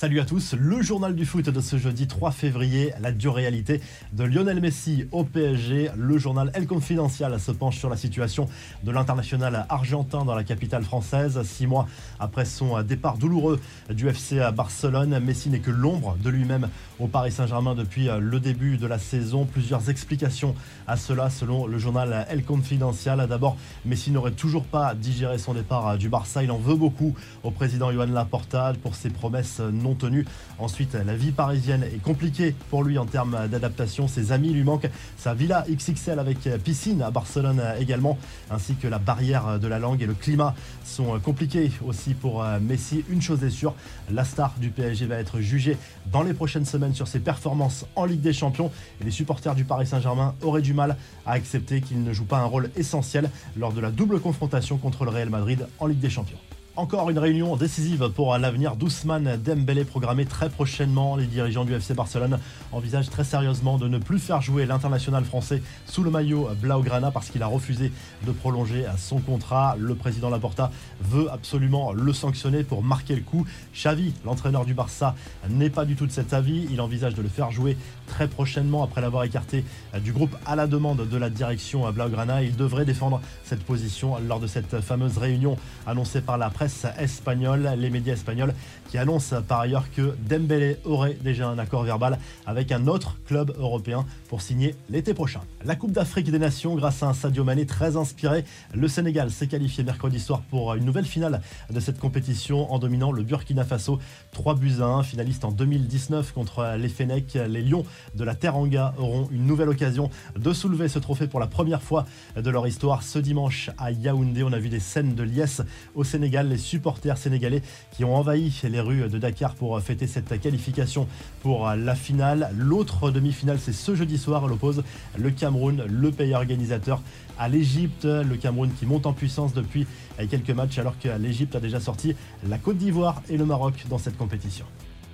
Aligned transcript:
Salut 0.00 0.20
à 0.20 0.24
tous, 0.24 0.54
le 0.54 0.80
journal 0.80 1.14
du 1.14 1.26
foot 1.26 1.50
de 1.50 1.60
ce 1.60 1.76
jeudi 1.76 2.06
3 2.06 2.30
février, 2.30 2.94
la 3.02 3.12
dure 3.12 3.34
réalité 3.34 3.82
de 4.14 4.24
Lionel 4.24 4.58
Messi 4.58 5.04
au 5.12 5.24
PSG. 5.24 5.90
Le 5.94 6.16
journal 6.16 6.50
El 6.54 6.66
Confidencial 6.66 7.38
se 7.38 7.52
penche 7.52 7.76
sur 7.76 7.90
la 7.90 7.98
situation 7.98 8.48
de 8.82 8.92
l'international 8.92 9.66
argentin 9.68 10.24
dans 10.24 10.34
la 10.34 10.42
capitale 10.42 10.84
française. 10.84 11.38
Six 11.42 11.66
mois 11.66 11.86
après 12.18 12.46
son 12.46 12.80
départ 12.80 13.18
douloureux 13.18 13.60
du 13.90 14.08
FC 14.08 14.40
à 14.40 14.52
Barcelone, 14.52 15.20
Messi 15.20 15.50
n'est 15.50 15.60
que 15.60 15.70
l'ombre 15.70 16.16
de 16.24 16.30
lui-même 16.30 16.70
au 16.98 17.06
Paris 17.06 17.32
Saint-Germain 17.32 17.74
depuis 17.74 18.08
le 18.18 18.40
début 18.40 18.78
de 18.78 18.86
la 18.86 18.98
saison. 18.98 19.44
Plusieurs 19.44 19.90
explications 19.90 20.54
à 20.86 20.96
cela 20.96 21.28
selon 21.28 21.66
le 21.66 21.76
journal 21.76 22.26
El 22.30 22.42
Confidencial. 22.42 23.26
D'abord, 23.28 23.58
Messi 23.84 24.12
n'aurait 24.12 24.30
toujours 24.30 24.64
pas 24.64 24.94
digéré 24.94 25.36
son 25.36 25.52
départ 25.52 25.98
du 25.98 26.08
Barça. 26.08 26.42
Il 26.42 26.50
en 26.50 26.56
veut 26.56 26.76
beaucoup 26.76 27.14
au 27.42 27.50
président 27.50 27.92
Johan 27.92 28.06
Laporta 28.06 28.72
pour 28.82 28.94
ses 28.94 29.10
promesses 29.10 29.60
non 29.60 29.89
tenu. 29.94 30.26
Ensuite, 30.58 30.94
la 30.94 31.16
vie 31.16 31.32
parisienne 31.32 31.82
est 31.82 32.02
compliquée 32.02 32.54
pour 32.70 32.84
lui 32.84 32.98
en 32.98 33.06
termes 33.06 33.48
d'adaptation. 33.48 34.08
Ses 34.08 34.32
amis 34.32 34.52
lui 34.52 34.64
manquent. 34.64 34.88
Sa 35.16 35.34
villa 35.34 35.64
XXL 35.70 36.18
avec 36.18 36.48
piscine 36.62 37.02
à 37.02 37.10
Barcelone 37.10 37.62
également, 37.78 38.18
ainsi 38.50 38.74
que 38.74 38.88
la 38.88 38.98
barrière 38.98 39.58
de 39.58 39.68
la 39.68 39.78
langue 39.78 40.02
et 40.02 40.06
le 40.06 40.14
climat 40.14 40.54
sont 40.84 41.18
compliqués 41.20 41.70
aussi 41.86 42.14
pour 42.14 42.44
Messi. 42.60 43.04
Une 43.08 43.22
chose 43.22 43.42
est 43.44 43.50
sûre, 43.50 43.74
la 44.10 44.24
star 44.24 44.54
du 44.60 44.70
PSG 44.70 45.06
va 45.06 45.16
être 45.16 45.40
jugée 45.40 45.76
dans 46.12 46.22
les 46.22 46.34
prochaines 46.34 46.64
semaines 46.64 46.94
sur 46.94 47.08
ses 47.08 47.20
performances 47.20 47.86
en 47.96 48.04
Ligue 48.04 48.20
des 48.20 48.32
Champions. 48.32 48.70
Et 49.00 49.04
les 49.04 49.10
supporters 49.10 49.54
du 49.54 49.64
Paris 49.64 49.86
Saint-Germain 49.86 50.34
auraient 50.42 50.62
du 50.62 50.74
mal 50.74 50.96
à 51.26 51.32
accepter 51.32 51.80
qu'il 51.80 52.02
ne 52.02 52.12
joue 52.12 52.24
pas 52.24 52.38
un 52.38 52.44
rôle 52.44 52.70
essentiel 52.76 53.30
lors 53.56 53.72
de 53.72 53.80
la 53.80 53.90
double 53.90 54.20
confrontation 54.20 54.78
contre 54.78 55.04
le 55.04 55.10
Real 55.10 55.30
Madrid 55.30 55.66
en 55.78 55.86
Ligue 55.86 56.00
des 56.00 56.10
Champions. 56.10 56.38
Encore 56.80 57.10
une 57.10 57.18
réunion 57.18 57.56
décisive 57.56 58.08
pour 58.08 58.38
l'avenir 58.38 58.74
d'Ousmane 58.74 59.36
Dembélé 59.36 59.84
programmée 59.84 60.24
très 60.24 60.48
prochainement. 60.48 61.14
Les 61.14 61.26
dirigeants 61.26 61.66
du 61.66 61.74
FC 61.74 61.92
Barcelone 61.92 62.38
envisagent 62.72 63.10
très 63.10 63.22
sérieusement 63.22 63.76
de 63.76 63.86
ne 63.86 63.98
plus 63.98 64.18
faire 64.18 64.40
jouer 64.40 64.64
l'international 64.64 65.26
français 65.26 65.62
sous 65.84 66.02
le 66.02 66.10
maillot 66.10 66.48
Blaugrana 66.58 67.10
parce 67.10 67.28
qu'il 67.28 67.42
a 67.42 67.46
refusé 67.48 67.92
de 68.26 68.32
prolonger 68.32 68.86
son 68.96 69.18
contrat. 69.18 69.76
Le 69.78 69.94
président 69.94 70.30
Laporta 70.30 70.72
veut 71.02 71.30
absolument 71.30 71.92
le 71.92 72.14
sanctionner 72.14 72.64
pour 72.64 72.82
marquer 72.82 73.14
le 73.14 73.20
coup. 73.20 73.44
Xavi, 73.74 74.14
l'entraîneur 74.24 74.64
du 74.64 74.72
Barça, 74.72 75.14
n'est 75.50 75.68
pas 75.68 75.84
du 75.84 75.96
tout 75.96 76.06
de 76.06 76.12
cet 76.12 76.32
avis. 76.32 76.66
Il 76.70 76.80
envisage 76.80 77.12
de 77.12 77.20
le 77.20 77.28
faire 77.28 77.50
jouer 77.50 77.76
très 78.06 78.26
prochainement 78.26 78.82
après 78.82 79.02
l'avoir 79.02 79.24
écarté 79.24 79.66
du 80.02 80.14
groupe 80.14 80.34
à 80.46 80.56
la 80.56 80.66
demande 80.66 81.06
de 81.06 81.16
la 81.18 81.28
direction 81.28 81.92
Blaugrana. 81.92 82.42
Il 82.42 82.56
devrait 82.56 82.86
défendre 82.86 83.20
cette 83.44 83.64
position 83.64 84.16
lors 84.26 84.40
de 84.40 84.46
cette 84.46 84.80
fameuse 84.80 85.18
réunion 85.18 85.58
annoncée 85.86 86.22
par 86.22 86.38
la 86.38 86.48
presse 86.48 86.69
espagnole, 86.98 87.70
les 87.76 87.90
médias 87.90 88.14
espagnols 88.14 88.54
qui 88.90 88.98
annoncent 88.98 89.40
par 89.42 89.60
ailleurs 89.60 89.84
que 89.94 90.16
Dembélé 90.28 90.78
aurait 90.84 91.16
déjà 91.22 91.48
un 91.48 91.58
accord 91.58 91.84
verbal 91.84 92.18
avec 92.46 92.72
un 92.72 92.86
autre 92.88 93.18
club 93.24 93.54
européen 93.58 94.04
pour 94.28 94.42
signer 94.42 94.74
l'été 94.88 95.14
prochain. 95.14 95.40
La 95.64 95.76
Coupe 95.76 95.92
d'Afrique 95.92 96.30
des 96.30 96.38
Nations, 96.38 96.74
grâce 96.74 97.02
à 97.02 97.08
un 97.08 97.14
Sadio 97.14 97.44
Mané 97.44 97.66
très 97.66 97.96
inspiré, 97.96 98.44
le 98.74 98.88
Sénégal 98.88 99.30
s'est 99.30 99.46
qualifié 99.46 99.84
mercredi 99.84 100.18
soir 100.18 100.42
pour 100.50 100.74
une 100.74 100.84
nouvelle 100.84 101.04
finale 101.04 101.40
de 101.70 101.80
cette 101.80 101.98
compétition 101.98 102.72
en 102.72 102.78
dominant 102.78 103.12
le 103.12 103.22
Burkina 103.22 103.64
Faso 103.64 104.00
3 104.32 104.56
buts 104.56 104.80
à 104.80 104.86
1, 104.86 105.02
finaliste 105.04 105.44
en 105.44 105.52
2019 105.52 106.32
contre 106.32 106.76
les 106.76 106.88
Fenech. 106.88 107.34
Les 107.34 107.62
Lions 107.62 107.84
de 108.14 108.24
la 108.24 108.34
Teranga 108.34 108.94
auront 108.98 109.28
une 109.30 109.46
nouvelle 109.46 109.68
occasion 109.68 110.10
de 110.36 110.52
soulever 110.52 110.88
ce 110.88 110.98
trophée 110.98 111.28
pour 111.28 111.40
la 111.40 111.46
première 111.46 111.82
fois 111.82 112.06
de 112.36 112.50
leur 112.50 112.66
histoire 112.66 113.02
ce 113.02 113.18
dimanche 113.18 113.70
à 113.78 113.92
Yaoundé. 113.92 114.42
On 114.42 114.52
a 114.52 114.58
vu 114.58 114.68
des 114.68 114.80
scènes 114.80 115.14
de 115.14 115.22
liesse 115.22 115.62
au 115.94 116.04
Sénégal 116.04 116.48
les 116.48 116.58
supporters 116.60 117.18
sénégalais 117.18 117.62
qui 117.90 118.04
ont 118.04 118.14
envahi 118.14 118.52
les 118.62 118.80
rues 118.80 119.08
de 119.08 119.18
Dakar 119.18 119.54
pour 119.54 119.80
fêter 119.80 120.06
cette 120.06 120.40
qualification 120.40 121.08
pour 121.42 121.68
la 121.70 121.94
finale. 121.96 122.50
L'autre 122.56 123.10
demi-finale, 123.10 123.58
c'est 123.58 123.72
ce 123.72 123.96
jeudi 123.96 124.18
soir. 124.18 124.42
Elle 124.46 124.52
oppose 124.52 124.84
le 125.18 125.30
Cameroun, 125.30 125.84
le 125.88 126.10
pays 126.12 126.34
organisateur, 126.34 127.02
à 127.38 127.48
l'Égypte. 127.48 128.04
Le 128.04 128.36
Cameroun 128.36 128.70
qui 128.78 128.86
monte 128.86 129.06
en 129.06 129.12
puissance 129.12 129.52
depuis 129.54 129.86
quelques 130.30 130.50
matchs 130.50 130.78
alors 130.78 130.98
que 130.98 131.08
l'Égypte 131.18 131.56
a 131.56 131.60
déjà 131.60 131.80
sorti 131.80 132.14
la 132.48 132.58
Côte 132.58 132.78
d'Ivoire 132.78 133.22
et 133.28 133.36
le 133.36 133.44
Maroc 133.46 133.74
dans 133.88 133.98
cette 133.98 134.16
compétition. 134.16 134.66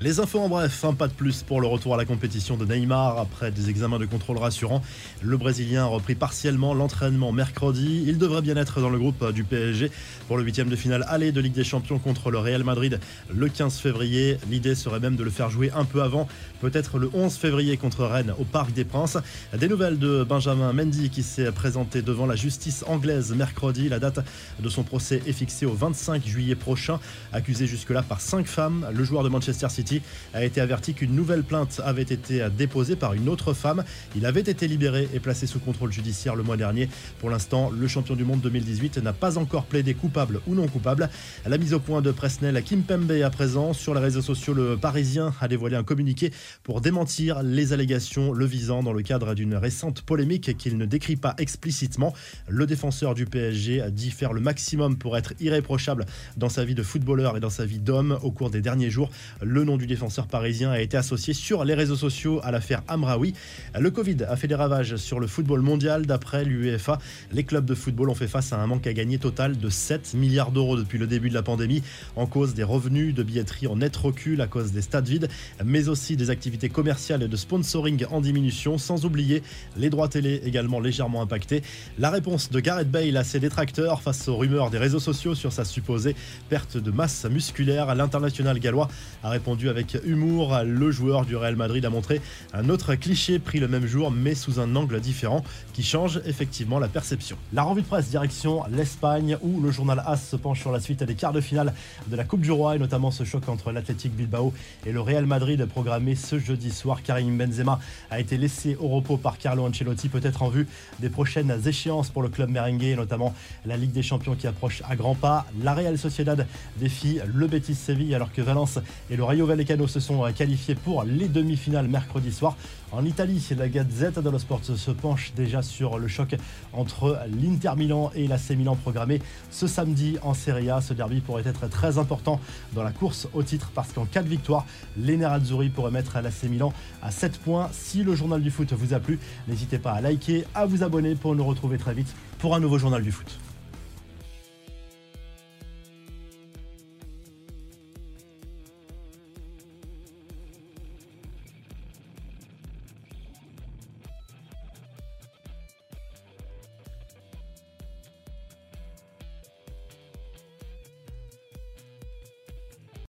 Les 0.03 0.21
infos 0.21 0.41
en 0.41 0.51
bref, 0.51 0.85
un 0.85 0.93
pas 0.93 1.09
de 1.09 1.15
plus 1.15 1.43
pour 1.43 1.59
le 1.59 1.67
retour 1.67 1.95
à 1.95 1.97
la 1.97 2.05
compétition 2.05 2.59
de 2.59 2.67
Neymar 2.67 3.19
après 3.19 3.51
des 3.51 3.71
examens 3.71 3.99
de 3.99 4.05
contrôle 4.05 4.37
rassurants. 4.37 4.83
Le 5.23 5.39
Brésilien 5.39 5.85
a 5.85 5.87
repris 5.87 6.15
partiellement 6.15 6.75
l'entraînement 6.75 7.33
mercredi. 7.33 8.05
Il 8.07 8.19
devrait 8.19 8.43
bien 8.43 8.57
être 8.59 8.83
dans 8.83 8.91
le 8.91 8.99
groupe 8.99 9.33
du 9.33 9.43
PSG 9.43 9.91
pour 10.29 10.37
le 10.37 10.45
huitième 10.45 10.69
de 10.69 10.77
finale 10.77 11.07
aller 11.09 11.33
de 11.33 11.41
Ligue 11.41 11.55
des 11.55 11.65
Champions 11.65 11.99
contre 11.99 12.31
le 12.31 12.37
Real 12.37 12.63
Madrid 12.63 13.01
le 13.35 13.49
15 13.49 13.79
février. 13.79 14.37
L'idée 14.51 14.75
serait 14.75 15.01
même 15.01 15.17
de 15.17 15.25
le 15.25 15.31
faire 15.31 15.49
jouer 15.49 15.71
un 15.75 15.87
peu 15.87 16.03
avant, 16.03 16.29
peut-être 16.61 16.99
le 16.99 17.09
11 17.15 17.35
février 17.35 17.79
contre 17.79 18.05
Rennes 18.05 18.35
au 18.39 18.45
Parc 18.45 18.75
des 18.75 18.85
Princes. 18.85 19.17
Des 19.59 19.67
nouvelles 19.67 19.99
de 19.99 20.25
Benjamin 20.25 20.75
Mendy 20.75 21.09
qui 21.09 21.23
s'est 21.23 21.51
présenté 21.53 22.03
devant 22.03 22.27
la 22.27 22.37
justice 22.37 22.85
anglaise 22.87 23.35
mercredi. 23.35 23.89
La 23.89 23.99
date 23.99 24.21
de 24.61 24.69
son 24.69 24.83
procès 24.83 25.23
est 25.27 25.33
fixée 25.33 25.65
au 25.65 25.73
25 25.73 26.23
juillet 26.27 26.55
prochain. 26.55 27.01
Accusé 27.33 27.67
jusque-là 27.67 28.03
par 28.03 28.21
cinq 28.21 28.47
femmes, 28.47 28.87
le 28.93 29.03
joueur 29.03 29.23
de 29.23 29.31
Manchester 29.31 29.71
City 29.71 29.86
a 30.35 30.45
été 30.45 30.61
averti 30.61 30.95
qu'une 30.95 31.15
nouvelle 31.15 31.43
plainte 31.43 31.81
avait 31.85 32.03
été 32.03 32.47
déposée 32.57 32.97
par 32.97 33.15
une 33.15 33.29
autre 33.29 33.53
femme. 33.53 33.85
Il 34.17 34.27
avait 34.27 34.41
été 34.41 34.69
libéré 34.69 35.09
et 35.15 35.21
placé 35.21 35.47
sous 35.47 35.59
contrôle 35.59 35.93
judiciaire 35.93 36.37
le 36.37 36.43
mois 36.43 36.57
dernier. 36.57 36.89
Pour 37.19 37.31
l'instant, 37.31 37.71
le 37.71 37.89
champion 37.89 38.15
du 38.15 38.25
monde 38.25 38.41
2018 38.41 38.99
n'a 38.99 39.13
pas 39.13 39.39
encore 39.39 39.67
plaidé 39.67 39.95
coupable 39.95 40.41
ou 40.47 40.55
non 40.55 40.69
coupable. 40.69 41.09
La 41.47 41.59
mise 41.59 41.75
au 41.75 41.81
point 41.81 42.03
de 42.03 42.11
Presnel 42.11 42.63
Kim 42.63 42.83
Pembe 42.83 43.13
à 43.13 43.31
présent 43.31 43.73
sur 43.73 43.95
les 43.95 44.01
réseaux 44.01 44.23
sociaux, 44.23 44.55
le 44.55 44.77
Parisien 44.77 45.33
a 45.41 45.49
dévoilé 45.49 45.77
un 45.77 45.85
communiqué 45.85 46.33
pour 46.63 46.81
démentir 46.81 47.43
les 47.43 47.73
allégations 47.73 48.33
le 48.33 48.45
visant 48.45 48.83
dans 48.83 48.93
le 48.93 49.03
cadre 49.03 49.35
d'une 49.35 49.55
récente 49.55 50.03
polémique 50.03 50.57
qu'il 50.57 50.77
ne 50.79 50.87
décrit 50.87 51.17
pas 51.17 51.35
explicitement. 51.39 52.15
Le 52.49 52.67
défenseur 52.67 53.15
du 53.15 53.27
PSG 53.27 53.81
a 53.81 53.91
dit 53.91 54.11
faire 54.11 54.33
le 54.33 54.41
maximum 54.41 54.97
pour 54.97 55.17
être 55.17 55.35
irréprochable 55.41 56.07
dans 56.37 56.49
sa 56.49 56.65
vie 56.65 56.75
de 56.75 56.83
footballeur 56.83 57.37
et 57.37 57.41
dans 57.41 57.51
sa 57.51 57.65
vie 57.65 57.79
d'homme 57.79 58.19
au 58.23 58.31
cours 58.31 58.51
des 58.51 58.61
derniers 58.61 58.91
jours. 58.91 59.11
Le 59.43 59.65
nom 59.65 59.76
du 59.77 59.87
défenseur 59.87 60.27
parisien 60.27 60.71
a 60.71 60.81
été 60.81 60.97
associé 60.97 61.35
sur 61.35 61.65
les 61.65 61.75
réseaux 61.75 61.97
sociaux 61.97 62.41
à 62.43 62.51
l'affaire 62.51 62.83
Amraoui. 62.89 63.35
Le 63.79 63.91
Covid 63.91 64.25
a 64.29 64.37
fait 64.37 64.49
des 64.49 64.55
ravages 64.55 64.97
sur 64.97 65.21
le 65.21 65.27
football 65.27 65.61
mondial. 65.61 66.07
D'après 66.07 66.45
l'UEFA, 66.45 66.99
les 67.33 67.45
clubs 67.45 67.65
de 67.65 67.75
football 67.75 68.11
ont 68.11 68.15
fait 68.15 68.29
face 68.29 68.53
à 68.53 68.59
un 68.59 68.67
manque 68.67 68.87
à 68.87 68.93
gagner 68.93 69.19
total 69.19 69.59
de 69.59 69.69
7 69.69 70.15
milliards 70.15 70.51
d'euros 70.51 70.77
depuis 70.77 70.99
le 70.99 71.07
début 71.07 71.29
de 71.29 71.35
la 71.35 71.43
pandémie, 71.43 71.83
en 72.17 72.27
cause 72.27 72.55
des 72.55 72.63
revenus 72.63 73.15
de 73.15 73.23
billetterie 73.23 73.67
en 73.67 73.77
net 73.77 73.97
recul 73.97 74.41
à 74.41 74.47
cause 74.47 74.73
des 74.73 74.83
stades 74.83 75.09
vides, 75.09 75.29
mais 75.65 75.89
aussi 75.89 76.17
des 76.17 76.31
activités 76.31 76.69
commerciales 76.69 77.23
et 77.23 77.29
de 77.29 77.37
sponsoring 77.37 78.05
en 78.11 78.21
diminution, 78.21 78.79
sans 78.79 79.05
oublier 79.05 79.43
les 79.77 79.91
droits 79.91 80.09
télé 80.09 80.41
également 80.45 80.81
légèrement 80.81 81.23
impactés. 81.23 81.63
La 81.99 82.11
réponse 82.11 82.51
de 82.51 82.61
Gareth 82.61 82.91
Bale 82.91 83.17
à 83.17 83.25
ses 83.25 83.41
détracteurs 83.41 84.03
face 84.03 84.29
aux 84.29 84.37
rumeurs 84.37 84.71
des 84.71 84.79
réseaux 84.79 85.01
sociaux 85.01 85.35
sur 85.35 85.53
sa 85.53 85.65
supposée 85.65 86.15
perte 86.49 86.77
de 86.77 86.91
masse 86.91 87.25
musculaire, 87.25 87.95
l'international 87.95 88.59
gallois 88.59 88.89
a 89.23 89.31
répondu 89.31 89.66
avec 89.69 89.97
humour. 90.05 90.59
Le 90.65 90.91
joueur 90.91 91.25
du 91.25 91.37
Real 91.37 91.57
Madrid 91.57 91.85
a 91.85 91.91
montré 91.91 92.21
un 92.53 92.69
autre 92.69 92.95
cliché 92.95 93.39
pris 93.39 93.61
le 93.61 93.69
même 93.69 93.87
jour 93.87 94.11
mais 94.11 94.35
sous 94.35 94.61
un 94.61 94.75
angle 94.77 95.01
différent 95.01 95.45
qui 95.73 95.83
change 95.83 96.21
effectivement 96.25 96.79
la 96.79 96.89
perception. 96.89 97.37
La 97.53 97.63
revue 97.63 97.83
de 97.83 97.87
presse 97.87 98.09
direction 98.09 98.63
l'Espagne 98.71 99.37
où 99.43 99.61
le 99.61 99.71
journal 99.71 100.03
AS 100.07 100.29
se 100.29 100.37
penche 100.37 100.61
sur 100.61 100.73
la 100.73 100.81
suite 100.81 101.03
des 101.03 101.15
quarts 101.15 101.33
de 101.33 101.41
finale 101.41 101.73
de 102.07 102.17
la 102.17 102.25
Coupe 102.25 102.41
du 102.41 102.51
Roi 102.51 102.77
et 102.77 102.79
notamment 102.79 103.11
ce 103.11 103.25
choc 103.25 103.49
entre 103.49 103.73
l'Athletic 103.73 104.15
Bilbao 104.15 104.53
et 104.85 104.93
le 104.93 105.01
Real 105.01 105.27
Madrid 105.27 105.65
programmé 105.67 106.15
ce 106.15 106.39
jeudi 106.39 106.71
soir. 106.71 107.03
Karim 107.03 107.37
Benzema 107.37 107.81
a 108.11 108.21
été 108.21 108.37
laissé 108.37 108.77
au 108.81 108.89
repos 108.89 109.17
par 109.17 109.39
Carlo 109.39 109.67
Ancelotti 109.67 110.09
peut-être 110.09 110.43
en 110.43 110.49
vue 110.49 110.67
des 111.01 111.09
prochaines 111.09 111.61
échéances 111.67 112.11
pour 112.11 112.23
le 112.23 112.29
club 112.29 112.51
merengue 112.51 112.95
notamment 112.97 113.35
la 113.65 113.77
Ligue 113.77 113.93
des 113.93 114.03
Champions 114.03 114.35
qui 114.35 114.47
approche 114.47 114.83
à 114.89 114.97
grands 114.97 115.15
pas. 115.15 115.47
La 115.63 115.75
Real 115.75 115.99
Sociedad 115.99 116.47
défie 116.77 117.19
le 117.35 117.47
Betis 117.47 117.75
Séville 117.75 118.15
alors 118.15 118.33
que 118.33 118.43
Valence 118.43 118.79
et 119.11 119.17
le 119.17 119.25
Rayo 119.25 119.47
Vallecano 119.47 119.56
Canaux 119.65 119.87
se 119.87 120.01
sont 120.01 120.31
qualifiés 120.33 120.75
pour 120.75 121.05
les 121.05 121.29
demi-finales 121.29 121.89
mercredi 121.89 122.33
soir. 122.33 122.57
En 122.93 123.05
Italie, 123.05 123.45
la 123.57 123.69
Gazette 123.69 124.19
dello 124.19 124.39
Sport 124.39 124.61
se 124.65 124.91
penche 124.91 125.33
déjà 125.35 125.63
sur 125.63 125.99
le 125.99 126.09
choc 126.09 126.37
entre 126.73 127.19
l'Inter 127.41 127.73
Milan 127.77 128.11
et 128.15 128.27
l'AC 128.27 128.51
Milan 128.51 128.77
programmé 128.77 129.21
ce 129.51 129.67
samedi 129.67 130.19
en 130.23 130.35
Serie 130.35 130.71
A. 130.71 130.81
Ce 130.81 130.95
derby 130.95 131.21
pourrait 131.21 131.47
être 131.47 131.69
très 131.69 131.99
important 131.99 132.41
dans 132.75 132.83
la 132.83 132.93
course 132.93 133.29
au 133.35 133.43
titre 133.43 133.71
parce 133.75 133.93
qu'en 133.93 134.05
cas 134.05 134.23
de 134.23 134.29
victoire, 134.29 134.67
les 134.97 135.17
Nerazzurri 135.17 135.69
pourraient 135.69 135.91
mettre 135.91 136.19
l'AC 136.21 136.45
Milan 136.45 136.73
à 137.03 137.11
7 137.11 137.39
points. 137.39 137.69
Si 137.73 138.03
le 138.03 138.15
journal 138.15 138.43
du 138.43 138.51
foot 138.51 138.73
vous 138.73 138.95
a 138.95 139.01
plu, 139.01 139.19
n'hésitez 139.49 139.79
pas 139.79 139.93
à 139.93 140.01
liker, 140.01 140.45
à 140.55 140.67
vous 140.67 140.83
abonner 140.83 141.15
pour 141.15 141.35
nous 141.35 141.45
retrouver 141.45 141.79
très 141.79 141.95
vite 141.95 142.15
pour 142.39 142.55
un 142.55 142.61
nouveau 142.61 142.79
journal 142.79 143.03
du 143.03 143.13
foot. 143.13 143.39